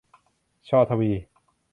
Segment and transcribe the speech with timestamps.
[0.67, 1.11] ช ทวี